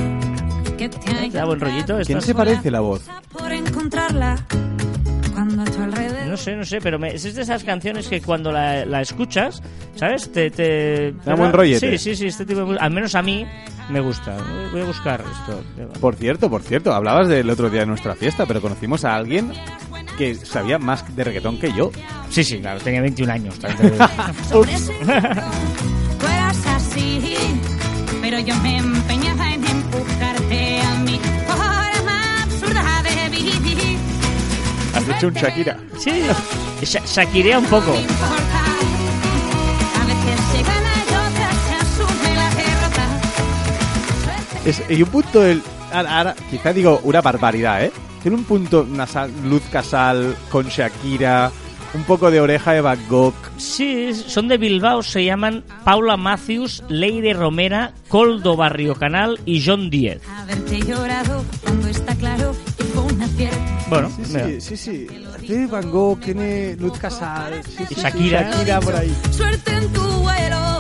[0.77, 1.97] que te hay ¿Te da buen rollito?
[2.05, 3.09] ¿Quién se parece la voz?
[3.31, 4.45] por encontrarla
[5.33, 8.21] cuando a tu alrededor No sé, no sé, pero me- es de esas canciones que
[8.21, 9.63] cuando la, la escuchas,
[9.95, 10.31] ¿sabes?
[10.31, 11.97] Te, te, Da buen rollete.
[11.97, 13.47] Sí, sí, sí, este tipo de Al menos a mí
[13.89, 14.37] me gusta.
[14.71, 15.63] Voy a buscar esto.
[15.99, 19.51] Por cierto, por cierto, hablabas del otro día de nuestra fiesta, pero conocimos a alguien
[20.21, 21.91] que sabía más de reggaetón que yo.
[22.29, 23.57] Sí, sí, claro, tenía 21 años.
[23.57, 24.07] también te digo.
[24.49, 24.93] sobre ese
[26.19, 27.35] tú eras así
[28.21, 33.97] pero yo me empeñaba en empujarte a mí forma absurda de vivir
[34.93, 35.77] Has hecho un Shakira.
[35.97, 36.11] sí,
[36.83, 37.93] Sha- Shakirea un poco.
[44.65, 45.61] Es, y un punto el...
[45.91, 47.91] Ahora, ahora, quizá digo una barbaridad, ¿eh?
[48.21, 51.51] Tiene un punto nasal, Luz Casal con Shakira,
[51.93, 53.33] un poco de oreja de Van Gogh.
[53.57, 59.89] Sí, son de Bilbao, se llaman Paula Matthews, Leire Romera, Coldo Barrio Canal y John
[59.89, 60.21] Diez.
[60.37, 62.53] haberte llorado cuando está claro
[63.89, 64.45] Bueno, Sí, mira.
[64.47, 65.07] sí, sí, sí.
[65.45, 68.51] Tiene Van Gogh, tiene Luz Casal, sí, sí, Shakira.
[68.51, 69.13] Shakira por ahí.
[69.31, 70.79] suerte en tu vuelo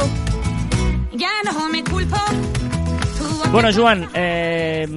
[1.13, 2.15] ya no me culpo
[3.17, 4.50] Tu voz Bueno, Joan, eh,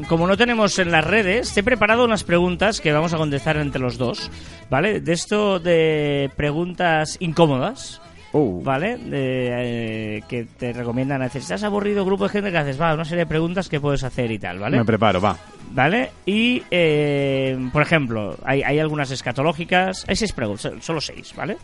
[0.08, 3.56] como no tenemos en las redes, te he preparado unas preguntas que vamos a contestar
[3.56, 4.30] entre los dos,
[4.70, 5.00] ¿vale?
[5.00, 8.00] De esto de preguntas incómodas,
[8.36, 8.60] Oh.
[8.64, 8.98] ¿vale?
[9.12, 11.40] Eh, que te recomiendan hacer.
[11.40, 14.02] Si estás aburrido, grupo de gente que haces, va, una serie de preguntas que puedes
[14.02, 14.76] hacer y tal, ¿vale?
[14.76, 15.36] Me preparo, va.
[15.70, 16.10] ¿Vale?
[16.26, 20.04] Y, eh, por ejemplo, hay, hay algunas escatológicas.
[20.08, 21.56] Hay seis preguntas, solo seis, ¿vale?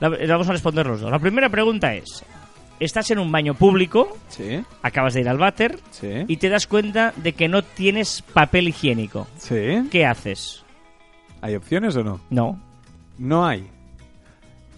[0.00, 1.10] La- vamos a responder los dos.
[1.10, 2.24] La primera pregunta es:
[2.78, 6.24] Estás en un baño público, Sí, acabas de ir al váter sí.
[6.28, 9.26] y te das cuenta de que no tienes papel higiénico.
[9.38, 9.88] Sí.
[9.90, 10.62] ¿Qué haces?
[11.40, 12.20] ¿Hay opciones o no?
[12.28, 12.60] No.
[13.18, 13.66] No hay.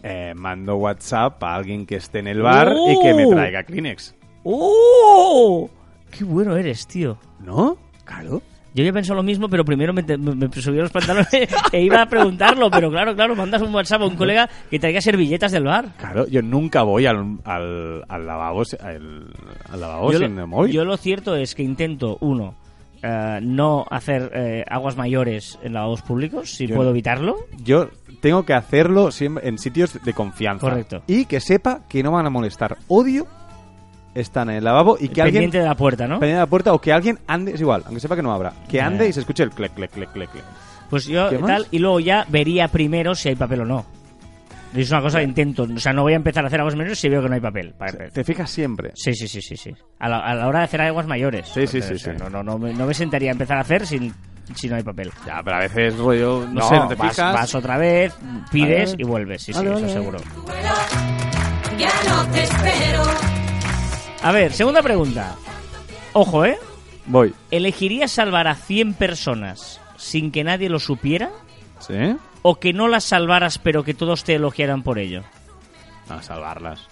[0.04, 3.30] Eh, mando WhatsApp a alguien que esté en el bar y que me ¡Oh!
[3.30, 4.14] traiga Kleenex.
[4.44, 5.68] ¡Oh!
[6.16, 7.18] ¡Qué bueno eres, tío!
[7.40, 7.76] ¿No?
[8.04, 8.40] Claro.
[8.74, 11.28] Yo había pensado lo mismo, pero primero me, me, me subí los pantalones
[11.72, 12.70] e iba a preguntarlo.
[12.70, 15.86] Pero claro, claro, mandas un WhatsApp a un colega que traiga servilletas del bar.
[15.96, 19.26] Claro, yo nunca voy al, al, al lavabo, al,
[19.70, 20.72] al lavabo yo, sin lo, el móvil.
[20.72, 22.54] yo lo cierto es que intento, uno,
[23.02, 27.36] eh, no hacer eh, aguas mayores en lavabos públicos, si Yo puedo evitarlo.
[27.62, 27.88] Yo
[28.20, 30.68] tengo que hacerlo siempre en sitios de confianza.
[30.68, 31.02] Correcto.
[31.06, 32.76] Y que sepa que no van a molestar.
[32.88, 33.26] Odio
[34.14, 36.14] estar en el lavabo y que alguien Pendiente de la puerta, ¿no?
[36.18, 38.52] pendiente de la puerta o que alguien ande, es igual, aunque sepa que no abra,
[38.68, 40.44] que ande y se escuche el clec, clec, clec, clec, clec.
[40.90, 41.46] Pues yo ¿Qué más?
[41.48, 43.86] tal, y luego ya vería primero si hay papel o no.
[44.74, 46.98] Es una cosa que intento, o sea, no voy a empezar a hacer aguas mayores
[46.98, 47.72] si veo que no hay papel.
[47.78, 48.08] para.
[48.10, 48.92] Te fijas siempre.
[48.94, 49.74] Sí, sí, sí, sí, sí.
[49.98, 51.48] A la, a la hora de hacer aguas mayores.
[51.48, 52.18] Sí, sí, sí, o sea, sí.
[52.22, 54.12] No, no, no, me, no me sentaría a empezar a hacer sin,
[54.54, 55.10] si no hay papel.
[55.26, 57.34] Ya, pero a veces rollo, no, sé, no te vas, fijas.
[57.34, 58.14] vas otra vez,
[58.52, 59.02] pides Vale.
[59.02, 59.42] y vuelves.
[59.42, 59.86] Sí, Vale, sí, vale.
[59.86, 60.18] eso seguro.
[61.78, 63.02] ya no te espero
[64.22, 65.36] A ver, segunda pregunta.
[66.12, 66.58] Ojo, ¿eh?
[67.06, 67.34] Voy.
[67.50, 71.30] ¿Elegirías salvar a 100 personas sin que nadie lo supiera?
[71.80, 71.94] ¿Sí?
[72.42, 75.22] ¿O que no las salvaras pero que todos te elogiaran por ello?
[76.08, 76.86] A salvarlas.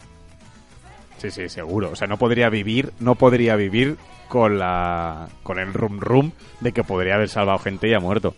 [1.19, 1.91] Sí, sí, seguro.
[1.91, 3.97] O sea, no podría vivir, no podría vivir
[4.29, 8.35] con la con el rum rum de que podría haber salvado gente y ha muerto.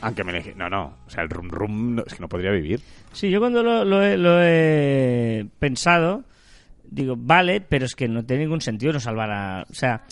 [0.00, 0.52] Aunque me elegí.
[0.56, 0.92] No, no.
[1.06, 2.80] O sea, el rum rum no- es que no podría vivir.
[3.12, 6.22] Sí, yo cuando lo, lo he, lo he pensado,
[6.90, 9.62] digo, vale, pero es que no tiene ningún sentido no salvar a...
[9.70, 10.02] O sea,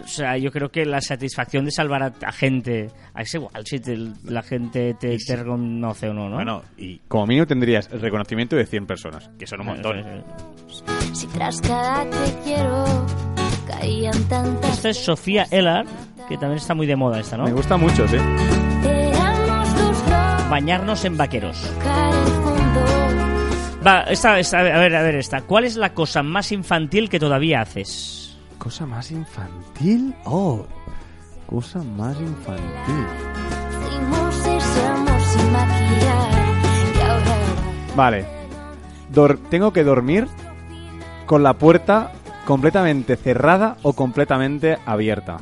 [0.00, 2.90] o sea yo creo que la satisfacción de salvar a, a gente...
[3.16, 6.36] Es igual si te- la gente te, te reconoce o no, ¿no?
[6.36, 10.24] Bueno, y como mínimo tendrías el reconocimiento de 100 personas, que son un montón.
[11.12, 12.84] Si tras cada te quiero
[13.66, 15.84] caían tantas Esta es Sofía Ellar,
[16.28, 17.44] que también está muy de moda esta, ¿no?
[17.44, 18.16] Me gusta mucho, sí.
[20.48, 21.70] Bañarnos en vaqueros.
[23.88, 25.40] Va, esta, esta, a ver, a ver, esta.
[25.40, 28.36] ¿Cuál es la cosa más infantil que todavía haces?
[28.58, 30.14] Cosa más infantil.
[30.26, 30.66] Oh,
[31.46, 33.06] cosa más infantil.
[37.96, 38.26] Vale.
[39.12, 40.28] Dor- tengo que dormir
[41.26, 42.12] con la puerta
[42.44, 45.38] completamente cerrada o completamente abierta.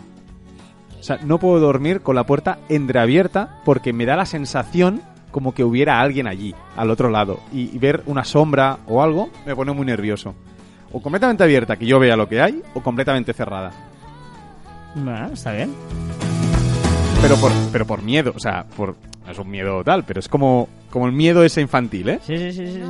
[0.98, 5.02] O sea, no puedo dormir con la puerta entreabierta porque me da la sensación
[5.36, 7.40] como que hubiera alguien allí, al otro lado.
[7.52, 10.34] Y, y ver una sombra o algo me pone muy nervioso.
[10.90, 13.70] O completamente abierta, que yo vea lo que hay, o completamente cerrada.
[15.30, 15.74] Está bien.
[17.20, 18.96] Pero por, pero por miedo, o sea, por,
[19.26, 22.20] no es un miedo tal, pero es como, como el miedo ese infantil, ¿eh?
[22.22, 22.80] Sí, sí, sí, sí.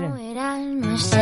[0.98, 1.18] sí.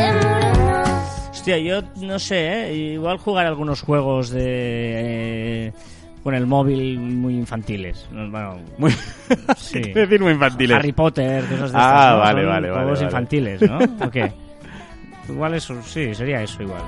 [1.31, 2.75] Hostia, yo no sé, ¿eh?
[2.93, 5.69] igual jugar algunos juegos de...
[5.69, 5.73] eh,
[6.25, 8.07] con el móvil muy infantiles.
[8.11, 8.89] Bueno, Muy,
[9.57, 9.79] Sí.
[9.93, 10.75] ¿qué decir muy infantiles?
[10.75, 11.83] Harry Potter, cosas de Ah,
[12.15, 13.05] estas, vale, vale, vale, Juegos vale.
[13.05, 13.77] infantiles, ¿no?
[14.07, 14.33] ¿O qué?
[15.29, 16.81] Igual eso, sí, sería eso igual.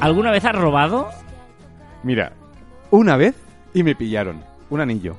[0.00, 1.08] ¿Alguna vez has robado?
[2.04, 2.32] Mira,
[2.92, 3.34] una vez
[3.72, 5.16] y me pillaron un anillo.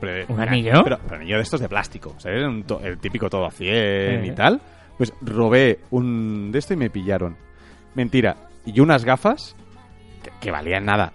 [0.00, 0.80] Pero- ¿Un anillo?
[0.84, 2.44] Pero, pero anillo de estos de plástico, ¿sabes?
[2.44, 4.32] Un to- el típico todo a 100 y Eh.
[4.36, 4.60] tal.
[4.96, 7.36] Pues robé un de esto y me pillaron.
[7.96, 8.36] Mentira.
[8.64, 9.56] Y unas gafas
[10.40, 11.12] que, valían nada.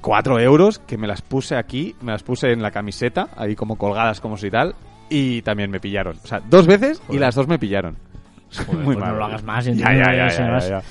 [0.00, 3.76] Cuatro euros que me las puse aquí, me las puse en la camiseta, ahí como
[3.76, 4.74] colgadas como si tal,
[5.08, 6.16] y también me pillaron.
[6.22, 7.96] O sea, dos veces y las dos me pillaron.
[8.66, 9.18] Joder, Muy pues no malo.
[9.18, 10.82] lo hagas más, Ya, ya.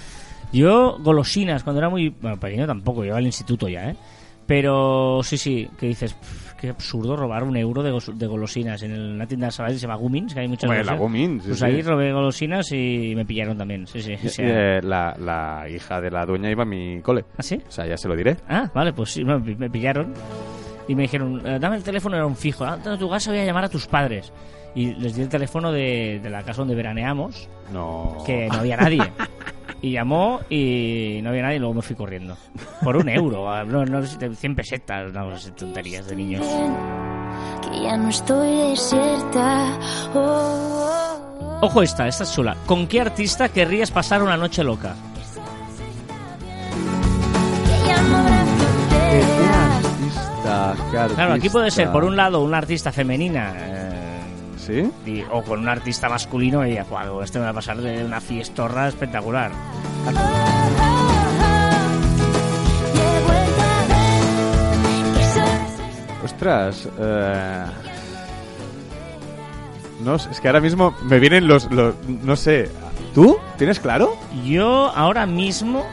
[0.54, 2.10] Yo, golosinas, cuando era muy...
[2.10, 3.96] Bueno, pequeño tampoco, yo iba al instituto ya, ¿eh?
[4.48, 8.84] Pero sí, sí, que dices, "Pff, qué absurdo robar un euro de, gos- de golosinas
[8.84, 10.96] en el- una tienda de Sabadell, se llama Gumins, que hay muchas Hombre, la.
[10.96, 11.66] Gumins, sí, Pues sí.
[11.66, 14.14] ahí robé golosinas y me pillaron también, sí, sí.
[14.14, 17.24] o sea- Eh, la, la hija de la dueña iba a mi cole.
[17.38, 17.62] ¿Ah, sí?
[17.68, 18.38] O sea, ya se lo diré.
[18.50, 20.14] Ah, vale, pues sí, me, me pillaron
[20.88, 23.46] y me dijeron, eh, dame el teléfono, era un fijo, ah, tu casa voy a
[23.46, 24.34] llamar a tus padres.
[24.76, 28.18] Y les di el teléfono de, de la casa donde veraneamos, No.
[28.26, 29.00] que no había nadie.
[29.82, 32.38] Y llamó y no había nadie y luego me fui corriendo.
[32.84, 36.46] Por un euro, no, no, 100 pesetas, no sé, tonterías de niños.
[37.62, 39.80] Que ya no estoy desierta.
[40.14, 41.66] Oh, oh, oh.
[41.66, 42.56] Ojo esta, esta es chula.
[42.66, 44.96] ¿Con qué artista querrías pasar una noche loca?
[48.10, 49.82] Fronteras.
[51.16, 53.81] Claro, aquí puede ser, por un lado, una artista femenina eh,
[54.72, 54.92] ¿Sí?
[55.06, 58.22] y- o con un artista masculino y wow, este me va a pasar de una
[58.22, 59.52] fiestorra espectacular.
[66.24, 66.88] Ostras.
[67.00, 67.66] eh,
[70.04, 72.70] No, es que ahora mismo me vienen los, los- No sé.
[73.14, 73.38] ¿Tú?
[73.58, 74.16] ¿Tienes claro?
[74.46, 75.86] Yo ahora mismo,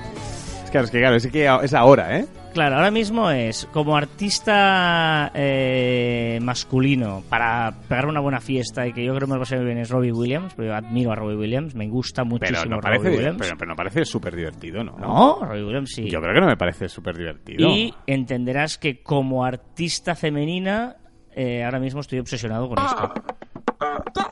[0.64, 2.26] Es que, es que claro, es que es ahora, ¿eh?
[2.58, 9.04] Claro, ahora mismo es como artista eh, masculino para pegar una buena fiesta y que
[9.04, 11.14] yo creo que me lo pasé muy bien es Robbie Williams, porque yo admiro a
[11.14, 13.38] Robbie Williams, me gusta muchísimo Pero no Robbie parece, Williams.
[13.38, 14.98] pero, pero no parece súper divertido, ¿no?
[14.98, 16.10] No, Robbie Williams sí.
[16.10, 17.68] Yo creo que no me parece súper divertido.
[17.68, 20.96] Y entenderás que como artista femenina,
[21.36, 23.14] eh, ahora mismo estoy obsesionado con esto.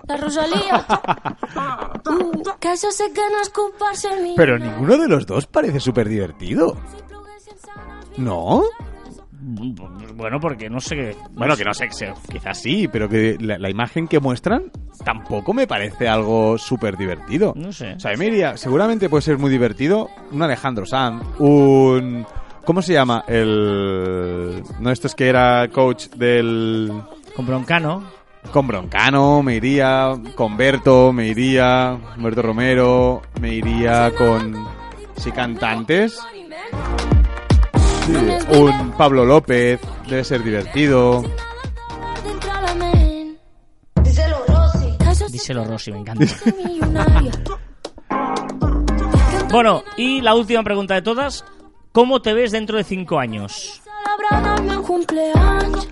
[0.09, 0.85] La Rosalía.
[2.07, 4.35] Uh, que yo sé que no es culparse mí.
[4.37, 6.77] Pero ninguno de los dos parece súper divertido.
[8.17, 8.63] ¿No?
[9.39, 11.15] Bueno, porque no sé.
[11.33, 11.89] Bueno, que no sé,
[12.31, 14.73] quizás sí, pero que la, la imagen que muestran
[15.05, 17.53] tampoco me parece algo súper divertido.
[17.55, 17.93] No sé.
[17.95, 22.27] O sea, me iría- seguramente puede ser muy divertido un Alejandro Sanz, un...
[22.65, 23.23] ¿Cómo se llama?
[23.29, 24.63] El...
[24.81, 26.91] No, esto es que era coach del...
[27.37, 28.03] Con Broncano.
[28.51, 34.67] Con Broncano, me iría con Berto, me iría Berto Romero, me iría con...
[35.17, 36.19] Sí, cantantes.
[38.07, 38.13] Sí,
[38.51, 41.25] un Pablo López, debe ser divertido.
[45.31, 46.25] Díselo, Rosy, me encanta.
[49.51, 51.45] Bueno, y la última pregunta de todas.
[51.93, 53.81] ¿Cómo te ves dentro de cinco años?
[53.85, 55.89] Celebrant el meu cumpleaños.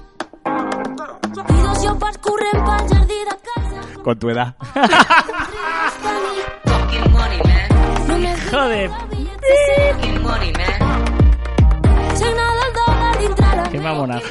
[13.92, 14.22] Dòlar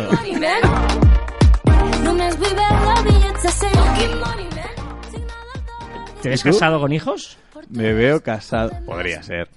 [6.21, 7.37] ¿Te ves casado con hijos?
[7.69, 8.71] Me veo casado.
[8.85, 9.49] Podría ser.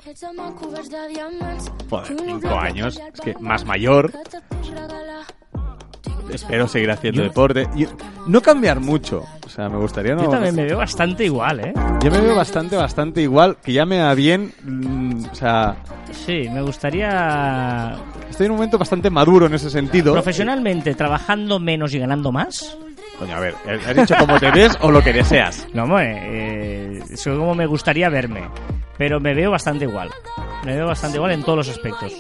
[1.91, 3.01] Joder, cinco años.
[3.15, 4.13] Es que más mayor.
[6.31, 7.69] Espero seguir haciendo Yo- deporte.
[7.77, 7.87] Y
[8.27, 9.25] no cambiar mucho.
[9.45, 10.25] O sea, me gustaría no.
[10.25, 11.73] Yo también me veo bastante igual, ¿eh?
[12.03, 13.59] Yo me veo bastante, bastante igual.
[13.63, 14.53] Que ya me va bien.
[14.65, 15.77] mm, o sea,
[16.25, 17.95] Sí, me gustaría
[18.31, 20.13] estoy en un momento bastante maduro en ese sentido.
[20.13, 22.77] profesionalmente trabajando menos y ganando más.
[23.19, 23.55] Coño, a ver,
[23.87, 25.67] ¿has dicho cómo te ves o lo que deseas?
[25.73, 28.43] No, hombre, eh, es como me gustaría verme.
[28.99, 30.11] Pero me veo bastante igual.
[30.65, 32.13] Me veo bastante igual en todos los aspectos.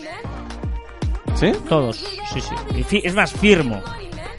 [1.34, 1.52] ¿Sí?
[1.68, 1.96] Todos,
[2.32, 3.00] sí, sí.
[3.04, 3.82] Es más, firmo.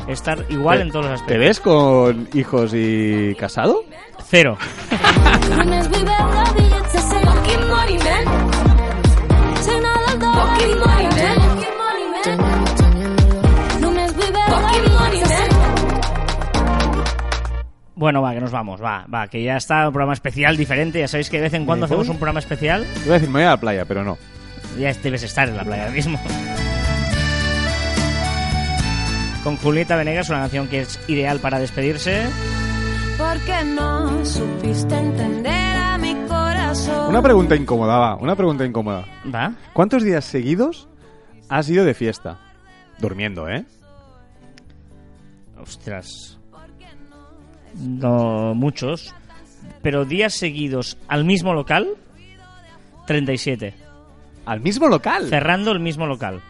[0.08, 1.48] Estar igual en todos los ¿Te aspectos.
[1.48, 3.84] ves con hijos y casado?
[4.30, 4.58] Cero.
[10.38, 11.17] Fucking money, man.
[11.17, 12.12] Signa del dòlar Fucking dintre money, la man.
[12.12, 12.23] ment.
[12.23, 13.82] Fucking money, man.
[13.82, 15.58] Només vull veure bitllets de 100.
[17.95, 21.00] Bueno, va, que nos vamos, va, va, que ya está un programa especial diferente.
[21.00, 22.86] Ya sabéis que de vez en cuando hacemos un programa especial.
[22.93, 24.17] Te iba a decir, me voy a la playa, pero no.
[24.78, 26.19] Ya debes estar en la playa mismo.
[29.43, 32.26] Con Julieta Venegas, una canción que es ideal para despedirse.
[33.17, 35.67] Porque no supiste entender.
[37.10, 38.15] Una pregunta incómoda, va.
[38.15, 39.06] Una pregunta incómoda.
[39.34, 39.54] ¿Va?
[39.73, 40.88] ¿Cuántos días seguidos
[41.50, 42.39] has ido de fiesta?
[43.00, 43.65] Durmiendo, ¿eh?
[45.60, 46.38] Ostras.
[47.76, 49.13] No muchos.
[49.82, 51.88] Pero días seguidos al mismo local,
[53.06, 53.73] 37.
[54.45, 55.28] al mismo local.
[55.30, 56.41] cerrando el mismo local.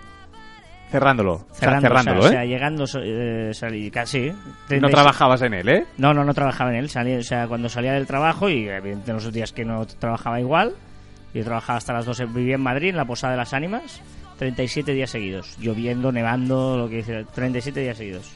[0.89, 1.33] Cerrándolo.
[1.33, 2.35] O sea, Cerrando, cerrándolo, o sea, o ¿eh?
[2.35, 4.31] sea, llegando, eh, salí, casi.
[4.79, 5.85] No trabajabas en él, ¿eh?
[5.97, 6.89] No, no, no trabajaba en él.
[6.89, 10.73] Salía, o sea, cuando salía del trabajo, y evidentemente los días que no trabajaba igual,
[11.33, 14.01] yo trabajaba hasta las 12, vivía en Madrid, en la Posada de las Ánimas,
[14.37, 15.57] 37 días seguidos.
[15.59, 18.33] Lloviendo, nevando, lo que dice, 37 días seguidos.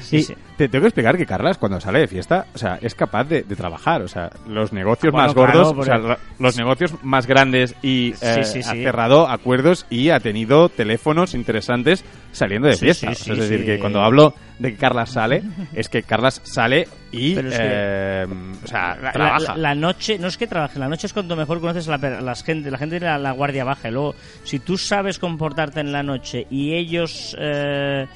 [0.00, 0.34] Sí, y sí.
[0.56, 3.42] te tengo que explicar que Carlas, cuando sale de fiesta, o sea, es capaz de,
[3.42, 4.02] de trabajar.
[4.02, 7.74] O sea, los negocios Bueno, más gordos, o sea, el- la- los negocios más grandes
[7.82, 13.10] y eh, sí, ha cerrado acuerdos y ha tenido teléfonos interesantes saliendo de fiesta.
[13.10, 15.42] O sea, es decir, que cuando hablo de que Carlas sale,
[15.74, 18.26] es que Carlas sale y, Pero es que- eh,
[18.64, 19.52] o sea, La, trabaja.
[19.54, 22.20] la- la noche, no es que trabaje, la noche es cuando mejor conoces a la,
[22.20, 23.88] las gente, la gente de la, la guardia baja.
[23.88, 28.06] Y luego, si tú sabes comportarte en la noche y ellos eh,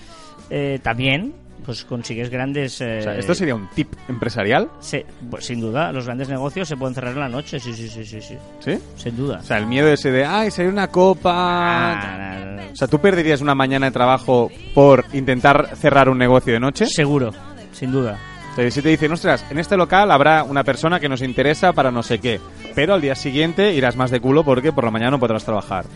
[0.51, 2.81] eh, también, pues consigues grandes...
[2.81, 6.69] eh, O sea, esto sería un tip empresarial, se- pues, sin duda, los grandes negocios
[6.69, 8.37] se pueden cerrar en la noche, sí, sí, sí, sí, sí.
[8.61, 8.79] ¿sí?
[8.97, 9.39] Sin duda.
[9.41, 11.33] O sea, el miedo ese de, ay, sería una copa...
[11.35, 12.73] Ah, no, no, no.
[12.73, 16.87] O sea, ¿tú perderías una mañana de trabajo por intentar cerrar un negocio de noche?
[16.87, 17.33] Seguro,
[17.73, 18.19] sin duda.
[18.51, 21.91] Entonces, si te dicen, ostras, en este local habrá una persona que nos interesa para
[21.91, 22.39] no sé qué,
[22.75, 25.87] pero al día siguiente irás más de culo porque por la mañana no podrás trabajar.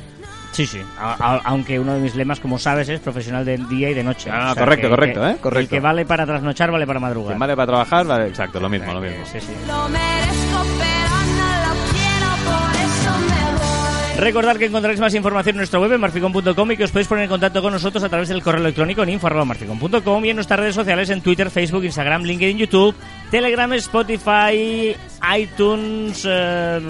[0.56, 0.80] Sí, sí.
[0.98, 4.02] A- a- aunque uno de mis lemas, como sabes, es profesional de día y de
[4.02, 4.30] noche.
[4.32, 5.36] Ah, correcto, correcto, que- ¿eh?
[5.38, 5.60] Correcto.
[5.60, 7.32] El que vale para trasnochar, vale para madrugar.
[7.32, 9.22] Quien vale para trabajar, vale, exacto, lo mismo, lo mismo.
[9.30, 9.52] Sí, sí.
[9.66, 14.20] Lo merezco, pero no lo quiero, por eso me voy.
[14.24, 17.24] Recordad que encontraréis más información en nuestra web en marficon.com y que os podéis poner
[17.24, 20.74] en contacto con nosotros a través del correo electrónico en info.marficon.com y en nuestras redes
[20.74, 22.94] sociales en Twitter, Facebook, Instagram, LinkedIn, YouTube,
[23.30, 24.96] Telegram, Spotify,
[25.38, 26.80] iTunes, eh,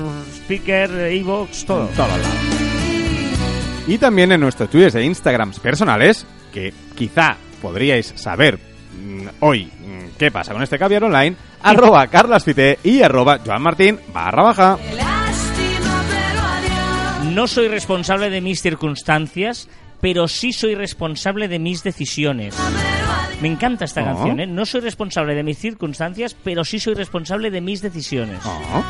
[0.44, 1.88] Speaker, Evox, todo.
[3.86, 8.58] Y también en nuestros tweets e Instagrams personales, que quizá podríais saber
[9.00, 14.42] mm, hoy mm, qué pasa con este caviar online, arroba carlasfite y arroba joanmartin barra
[14.42, 14.78] baja.
[17.32, 19.68] No soy responsable de mis circunstancias,
[20.00, 22.56] pero sí soy responsable de mis decisiones.
[23.42, 24.04] Me encanta esta Oh.
[24.06, 24.46] canción, ¿eh?
[24.46, 28.40] No soy responsable de mis circunstancias, pero sí soy responsable de mis decisiones.
[28.44, 28.82] Oh.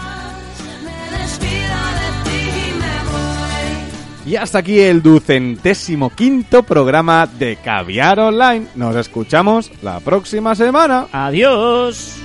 [4.26, 8.66] Y hasta aquí el ducentésimo quinto programa de Caviar Online.
[8.74, 11.06] Nos escuchamos la próxima semana.
[11.12, 12.16] Adiós.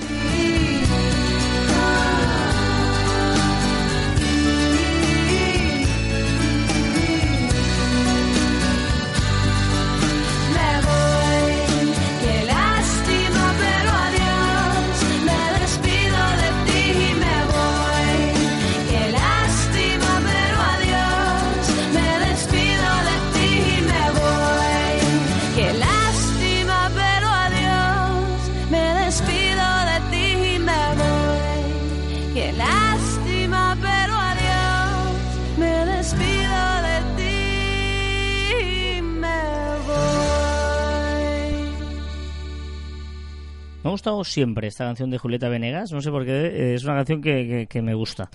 [43.92, 46.94] Ha gustado siempre esta canción de Julieta Venegas, no sé por qué, eh, es una
[46.96, 48.28] canción que, que- me gusta.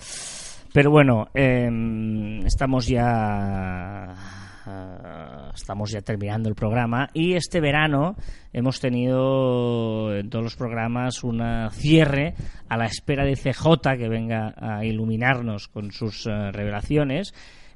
[0.72, 4.14] Pero bueno, em, estamos ya
[4.66, 8.14] ah, estamos ya terminando el programa y este verano
[8.52, 11.42] hemos tenido en todos los programas un
[11.72, 12.34] cierre
[12.68, 17.32] a la espera de CJ que venga a iluminarnos con sus eh, revelaciones.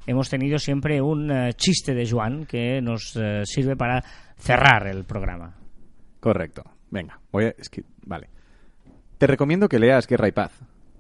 [0.07, 4.03] Hemos tenido siempre un eh, chiste de Joan que nos sirve para
[4.37, 5.55] cerrar el programa.
[6.21, 6.63] Correcto.
[6.93, 7.49] Venga, voy a...
[7.59, 7.85] Es que...
[8.05, 8.29] Vale.
[9.17, 10.53] Te recomiendo que leas Guerra y Paz.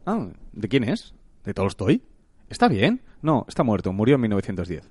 [0.07, 1.14] Ah, ¿de quién es?
[1.44, 2.02] ¿De Tolstoy?
[2.48, 3.02] ¿Está bien?
[3.20, 3.92] No, está muerto.
[3.92, 4.90] Murió en 1910.